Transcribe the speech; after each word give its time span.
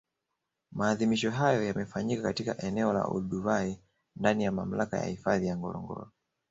Maadhimisho 0.71 1.31
hayo 1.31 1.63
yamefanyika 1.63 2.23
katika 2.23 2.57
eneo 2.61 2.93
la 2.93 3.03
Olduvai 3.03 3.79
ndani 4.15 4.43
ya 4.43 4.51
Mamlaka 4.51 4.97
ya 4.97 5.05
Hifadhi 5.05 5.47
ya 5.47 5.57
Ngorongoro 5.57 6.11